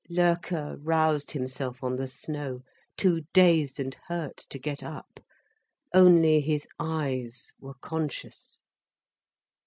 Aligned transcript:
Loerke 0.09 0.79
roused 0.81 1.29
himself 1.29 1.83
on 1.83 1.95
the 1.95 2.07
snow, 2.07 2.63
too 2.97 3.23
dazed 3.33 3.79
and 3.79 3.93
hurt 4.07 4.35
to 4.37 4.57
get 4.57 4.81
up. 4.81 5.19
Only 5.93 6.39
his 6.41 6.67
eyes 6.79 7.53
were 7.59 7.75
conscious. 7.75 8.61